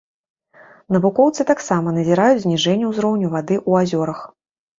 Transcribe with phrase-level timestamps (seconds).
[0.95, 4.19] Навукоўцы таксама назіраюць зніжэнне ўзроўню вады ў азёрах.